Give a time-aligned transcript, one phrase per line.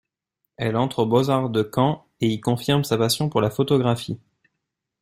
[0.57, 4.19] Elle entre aux Beaux-Arts de Caen et y confirme sa passion pour la photographie.